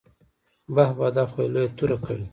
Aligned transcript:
بح 0.75 0.89
بح 0.97 1.07
دا 1.15 1.23
خو 1.31 1.39
يې 1.43 1.49
لويه 1.53 1.69
توره 1.77 1.97
کړې. 2.05 2.25